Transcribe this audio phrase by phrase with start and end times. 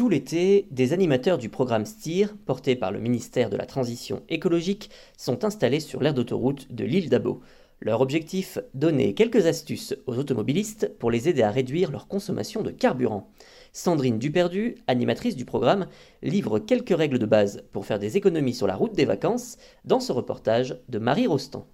[0.00, 4.88] Tout l'été, des animateurs du programme STIR, porté par le ministère de la Transition écologique,
[5.18, 7.42] sont installés sur l'aire d'autoroute de l'île d'Abo.
[7.80, 12.70] Leur objectif Donner quelques astuces aux automobilistes pour les aider à réduire leur consommation de
[12.70, 13.28] carburant.
[13.74, 15.86] Sandrine Duperdu, animatrice du programme,
[16.22, 20.00] livre quelques règles de base pour faire des économies sur la route des vacances dans
[20.00, 21.66] ce reportage de Marie Rostand.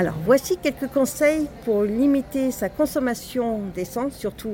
[0.00, 4.48] Alors voici quelques conseils pour limiter sa consommation d'essence, surtout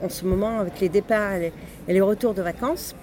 [0.00, 1.52] en, ce moment avec les départs et
[1.88, 2.94] les retours de vacances.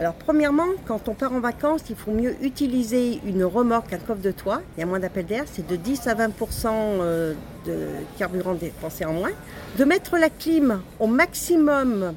[0.00, 4.20] Alors premièrement, quand on part en vacances, il faut mieux utiliser une remorque, un coffre
[4.20, 4.62] de toit.
[4.76, 6.30] Il y a moins d'appel d'air, c'est de 10 à 20%
[6.66, 7.86] euh, de
[8.18, 9.30] carburant dépensé en moins.
[9.78, 12.14] De mettre la clim au maximum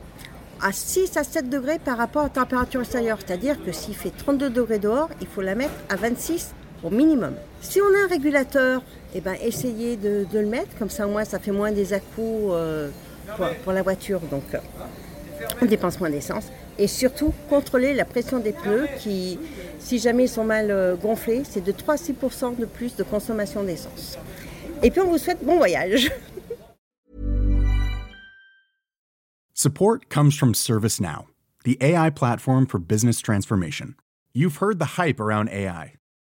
[0.64, 3.20] à 6 à 7 degrés par rapport à la température extérieure.
[3.24, 7.34] C'est-à-dire que s'il fait 32 degrés dehors, il faut la mettre à 26 au minimum.
[7.62, 8.82] Si on a un régulateur,
[9.14, 12.52] eh ben, essayez de, le mettre, comme ça au moins ça fait moins des à-coups
[12.52, 12.90] euh,
[13.64, 14.60] pour, la voiture, donc euh,
[15.62, 16.46] on dépense moins d'essence
[16.78, 19.38] et surtout contrôler la pression des pneus qui,
[19.80, 24.18] si jamais ils sont mal euh, gonflés, c'est de 3-6% de plus de consommation d'essence.
[24.82, 26.12] Et puis on vous souhaite bon voyage.
[29.54, 31.28] Support comes from ServiceNow,
[31.66, 33.94] the AI platform for business transformation.
[34.34, 36.01] You've heard the hype around AI.